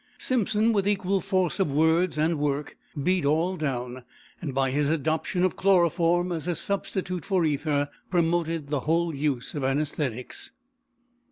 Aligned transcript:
Simpson, 0.17 0.73
with 0.73 0.87
equal 0.87 1.21
force 1.21 1.59
of 1.59 1.69
words 1.71 2.17
and 2.17 2.39
work, 2.39 2.75
beat 3.03 3.23
all 3.23 3.55
down; 3.55 4.03
and 4.41 4.51
by 4.51 4.71
his 4.71 4.89
adoption 4.89 5.43
of 5.43 5.55
chloroform 5.55 6.31
as 6.31 6.47
a 6.47 6.55
substitute 6.55 7.23
for 7.23 7.45
ether 7.45 7.87
promoted 8.09 8.69
the 8.69 8.79
whole 8.79 9.13
use 9.13 9.53
of 9.53 9.61
anæsthetics. 9.61 10.49